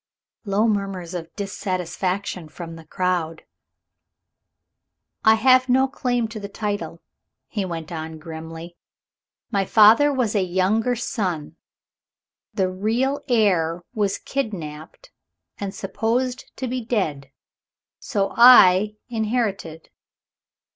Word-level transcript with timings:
Loud 0.45 0.69
murmurs 0.69 1.13
of 1.13 1.29
dissatisfaction 1.35 2.49
from 2.49 2.75
the 2.75 2.85
crowd. 2.87 3.43
"I 5.23 5.35
have 5.35 5.69
no 5.69 5.87
claim 5.87 6.27
to 6.29 6.39
the 6.39 6.49
title," 6.49 7.03
he 7.47 7.65
went 7.65 7.91
on 7.91 8.17
grimly; 8.17 8.77
"my 9.51 9.63
father 9.63 10.11
was 10.11 10.33
a 10.33 10.41
younger 10.41 10.95
son 10.95 11.55
the 12.51 12.67
real 12.67 13.21
heir 13.27 13.83
was 13.93 14.17
kidnapped, 14.17 15.11
and 15.59 15.71
supposed 15.71 16.51
to 16.57 16.67
be 16.67 16.83
dead, 16.83 17.29
so 17.99 18.33
I 18.35 18.95
inherited. 19.07 19.91